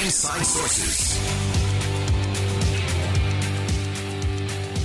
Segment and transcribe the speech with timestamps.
[0.00, 1.18] Inside Sources.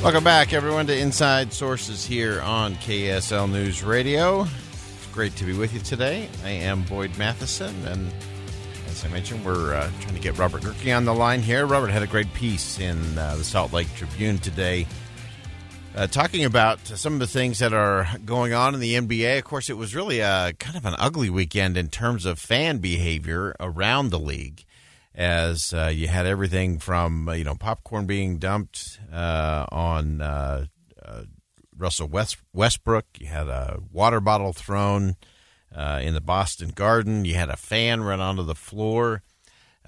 [0.02, 4.42] Welcome back, everyone, to Inside Sources here on KSL News Radio.
[4.42, 6.30] It's great to be with you today.
[6.44, 8.12] I am Boyd Matheson, and
[8.88, 11.68] as I mentioned, we're uh, trying to get Robert Gehrke on the line here.
[11.68, 14.88] Robert had a great piece in uh, the Salt Lake Tribune today.
[15.96, 19.38] Uh, talking about some of the things that are going on in the NBA.
[19.38, 22.80] Of course, it was really a kind of an ugly weekend in terms of fan
[22.80, 24.66] behavior around the league
[25.16, 30.66] as uh, you had everything from uh, you know popcorn being dumped uh, on uh,
[31.04, 31.24] uh,
[31.78, 33.06] Russell West- Westbrook.
[33.20, 35.16] You had a water bottle thrown
[35.76, 37.26] uh, in the Boston Garden.
[37.26, 39.24] You had a fan run onto the floor.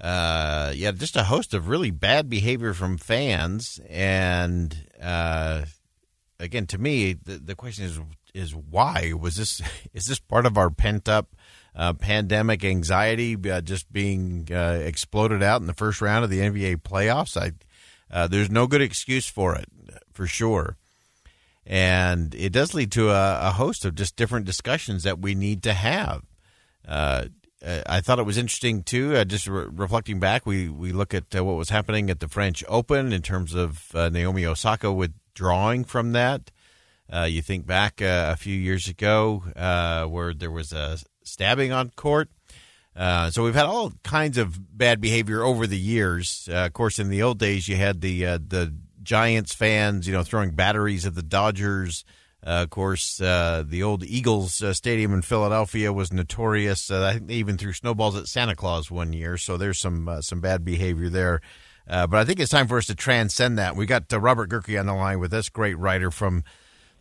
[0.00, 0.04] you
[0.84, 4.86] had just a host of really bad behavior from fans, and
[6.38, 8.00] again, to me, the, the question is
[8.34, 9.62] is why was this
[9.94, 11.34] is this part of our pent up
[11.76, 16.40] uh, pandemic anxiety uh, just being uh, exploded out in the first round of the
[16.40, 17.36] NBA playoffs.
[17.36, 17.52] I,
[18.10, 19.68] uh, there's no good excuse for it,
[20.12, 20.76] for sure.
[21.66, 25.62] And it does lead to a, a host of just different discussions that we need
[25.64, 26.22] to have.
[26.86, 27.26] Uh,
[27.86, 29.16] I thought it was interesting too.
[29.16, 32.62] Uh, just re- reflecting back, we we look at what was happening at the French
[32.68, 36.52] Open in terms of Naomi Osaka withdrawing from that.
[37.12, 39.42] You think back a few years ago
[40.08, 42.28] where there was a stabbing on court.
[42.96, 46.48] Uh, so we've had all kinds of bad behavior over the years.
[46.50, 50.14] Uh, of course, in the old days, you had the uh, the Giants fans, you
[50.14, 52.04] know, throwing batteries at the Dodgers.
[52.44, 56.90] Uh, of course, uh, the old Eagles uh, Stadium in Philadelphia was notorious.
[56.90, 59.36] I think they even threw snowballs at Santa Claus one year.
[59.36, 61.42] So there's some some bad behavior there.
[61.86, 63.76] but I think it's time for us to transcend that.
[63.76, 66.44] We got Robert Gehrke on the line with us, great writer from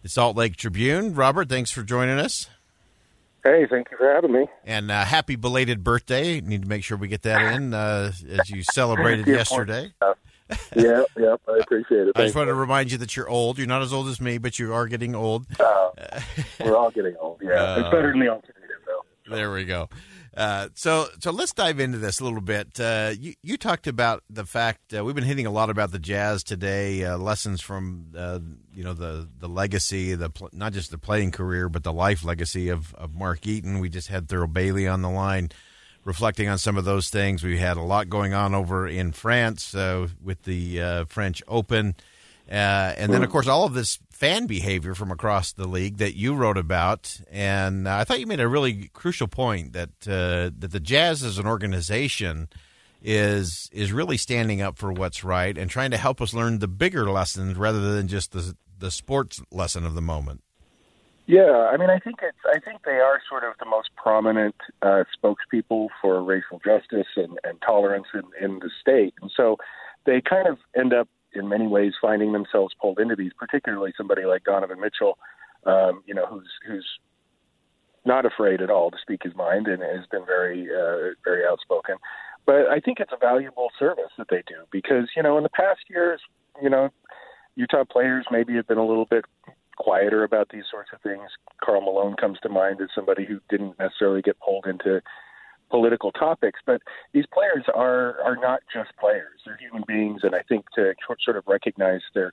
[0.05, 1.15] the Salt Lake Tribune.
[1.15, 2.47] Robert, thanks for joining us.
[3.43, 4.45] Hey, thank you for having me.
[4.63, 6.39] And uh, happy belated birthday.
[6.41, 9.91] Need to make sure we get that in uh, as you celebrated yesterday.
[10.75, 12.11] yeah, yeah, I appreciate it.
[12.15, 13.57] I just want to remind you that you're old.
[13.57, 15.47] You're not as old as me, but you are getting old.
[15.59, 15.89] Uh,
[16.63, 17.41] we're all getting old.
[17.41, 18.64] Yeah, uh, it's better than the alternative.
[19.27, 19.89] There we go.
[20.37, 22.79] Uh, so, so let's dive into this a little bit.
[22.79, 25.99] Uh, you, you talked about the fact uh, we've been hitting a lot about the
[25.99, 27.03] Jazz today.
[27.03, 28.39] Uh, lessons from uh,
[28.73, 32.69] you know the the legacy, the not just the playing career, but the life legacy
[32.69, 33.79] of, of Mark Eaton.
[33.79, 35.49] We just had Thurl Bailey on the line,
[36.03, 37.43] reflecting on some of those things.
[37.43, 41.95] We had a lot going on over in France uh, with the French Open,
[42.53, 46.35] and then of course all of this fan behavior from across the league that you
[46.35, 50.71] wrote about, and uh, I thought you made a really crucial point that uh, that
[50.71, 52.49] the Jazz as an organization
[53.01, 56.67] is is really standing up for what's right and trying to help us learn the
[56.67, 60.41] bigger lessons rather than just the the sports lesson of the moment.
[61.27, 64.55] Yeah, I mean, I think it's I think they are sort of the most prominent
[64.81, 69.57] uh, spokespeople for racial justice and, and tolerance in, in the state, and so
[70.05, 74.25] they kind of end up in many ways finding themselves pulled into these, particularly somebody
[74.25, 75.17] like Donovan Mitchell,
[75.65, 76.87] um, you know, who's who's
[78.05, 81.95] not afraid at all to speak his mind and has been very uh, very outspoken.
[82.45, 85.49] But I think it's a valuable service that they do because you know in the
[85.49, 86.21] past years,
[86.61, 86.89] you know,
[87.55, 89.25] Utah players maybe have been a little bit
[89.77, 91.29] quieter about these sorts of things.
[91.63, 95.01] Karl Malone comes to mind as somebody who didn't necessarily get pulled into
[95.75, 96.81] political topics, but
[97.11, 100.93] these players are are not just players; they're human beings, and I think to
[101.25, 102.31] sort of recognize their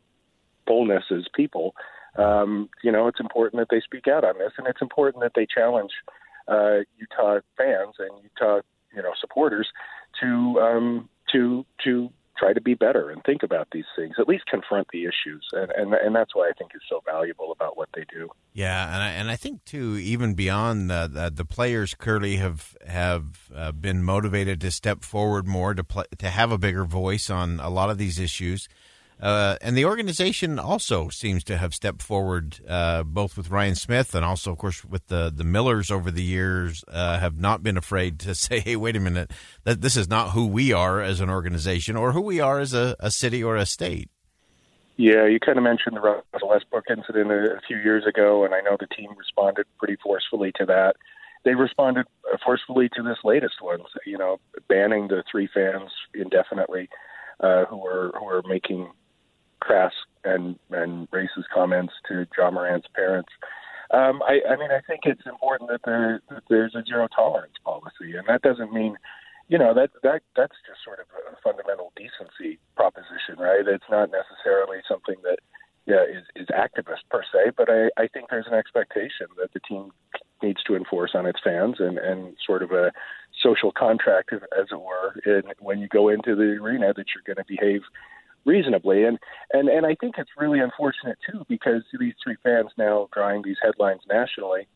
[0.64, 1.74] fullness as people,
[2.16, 5.32] um, you know, it's important that they speak out on this, and it's important that
[5.34, 5.90] they challenge
[6.46, 8.60] uh, Utah fans and Utah,
[8.94, 9.68] you know, supporters
[10.20, 14.46] to um, to to try to be better and think about these things, at least
[14.46, 17.88] confront the issues, and and and that's why I think is so valuable about what
[17.94, 18.30] they do.
[18.54, 22.76] Yeah, and I, and I think too, even beyond the the, the players clearly have
[22.86, 27.30] have uh, been motivated to step forward more to play, to have a bigger voice
[27.30, 28.68] on a lot of these issues.
[29.18, 34.16] Uh, and the organization also seems to have stepped forward, uh, both with Ryan Smith
[34.16, 36.84] and also, of course, with the the Millers over the years.
[36.88, 39.30] Uh, have not been afraid to say, "Hey, wait a minute,
[39.64, 42.74] that this is not who we are as an organization, or who we are as
[42.74, 44.10] a, a city or a state."
[44.96, 48.54] Yeah, you kind of mentioned the Russell Westbrook incident a, a few years ago, and
[48.54, 50.96] I know the team responded pretty forcefully to that.
[51.44, 52.06] they responded
[52.44, 53.80] forcefully to this latest one.
[54.06, 56.88] You know, banning the three fans indefinitely
[57.40, 58.90] uh, who were who were making
[59.60, 59.92] crass
[60.24, 63.30] and and racist comments to Ja Morant's parents.
[63.90, 67.52] Um, I, I mean, I think it's important that, there, that there's a zero tolerance
[67.62, 68.96] policy, and that doesn't mean,
[69.52, 73.68] you know, that that that's just sort of a fundamental decency proposition, right?
[73.68, 75.40] It's not necessarily something that
[75.84, 79.60] yeah, is, is activist per se, but I, I think there's an expectation that the
[79.60, 79.90] team
[80.42, 82.92] needs to enforce on its fans and, and sort of a
[83.42, 87.44] social contract, as it were, in, when you go into the arena that you're going
[87.44, 87.82] to behave
[88.46, 89.04] reasonably.
[89.04, 89.18] And,
[89.52, 93.58] and, and I think it's really unfortunate, too, because these three fans now drawing these
[93.62, 94.68] headlines nationally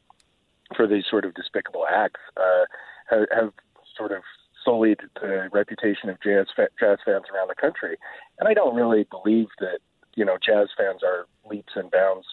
[0.76, 2.64] for these sort of despicable acts uh,
[3.08, 3.52] have, have
[3.96, 4.23] sort of
[4.67, 6.47] sullied the reputation of jazz,
[6.79, 7.97] jazz fans around the country.
[8.39, 9.79] And I don't really believe that,
[10.17, 12.27] you know, jazz fans are leaps and bounds,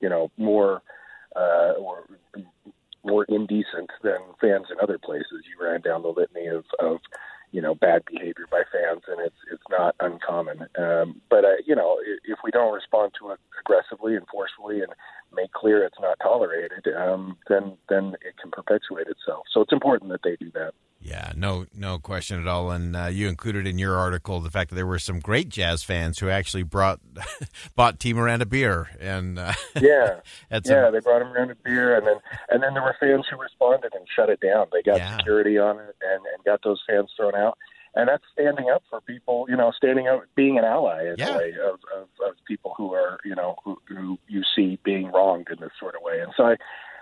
[0.00, 0.82] you know, more
[1.36, 2.04] uh, or
[3.04, 5.44] more indecent than fans in other places.
[5.44, 6.98] You ran down the litany of, of
[7.52, 10.66] you know bad behavior by fans, and it's it's not uncommon.
[10.78, 14.92] Um, but uh, you know, if we don't respond to it aggressively and forcefully and
[15.34, 19.44] make clear it's not tolerated, um, then then it can perpetuate itself.
[19.52, 20.72] So it's important that they do that.
[21.00, 22.70] Yeah, no, no question at all.
[22.72, 25.84] And uh, you included in your article the fact that there were some great jazz
[25.84, 27.00] fans who actually brought
[27.76, 30.92] bought Tee Morant a beer, and uh, yeah, yeah, some...
[30.92, 32.16] they brought him Miranda beer, and then
[32.50, 34.66] and then there were fans who responded and shut it down.
[34.72, 35.16] They got yeah.
[35.18, 37.56] security on it and and got those fans thrown out.
[37.94, 41.34] And that's standing up for people, you know, standing up, being an ally in yeah.
[41.34, 45.10] a way of, of, of people who are, you know, who, who you see being
[45.10, 46.20] wronged in this sort of way.
[46.20, 46.56] And so I,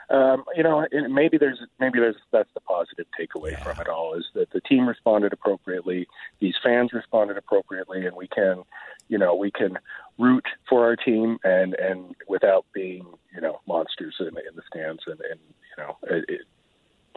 [0.09, 3.63] um, you know, maybe there's maybe there's that's the positive takeaway yeah.
[3.63, 6.07] from it all is that the team responded appropriately,
[6.41, 8.63] these fans responded appropriately, and we can,
[9.09, 9.79] you know, we can
[10.19, 13.05] root for our team and and without being
[13.35, 16.41] you know monsters in, in the stands and, and you know it, it,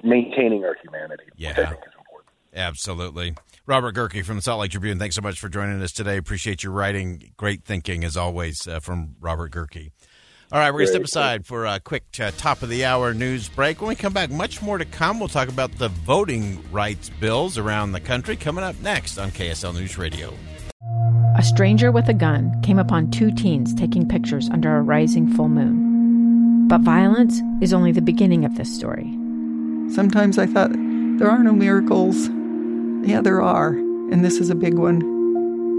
[0.03, 1.25] maintaining our humanity.
[1.37, 1.49] Yeah.
[1.49, 1.93] Which I think is.
[2.53, 3.35] Absolutely.
[3.65, 6.17] Robert Gehrke from the Salt Lake Tribune, thanks so much for joining us today.
[6.17, 7.31] Appreciate your writing.
[7.37, 9.91] Great thinking, as always, uh, from Robert Gehrke.
[10.51, 13.13] All right, we're going to step aside for a quick uh, top of the hour
[13.13, 13.81] news break.
[13.81, 15.19] When we come back, much more to come.
[15.19, 19.75] We'll talk about the voting rights bills around the country coming up next on KSL
[19.75, 20.33] News Radio.
[21.37, 25.49] A stranger with a gun came upon two teens taking pictures under a rising full
[25.49, 26.67] moon.
[26.67, 29.05] But violence is only the beginning of this story.
[29.93, 32.27] Sometimes I thought, there are no miracles.
[33.07, 35.18] Yeah, there are, and this is a big one.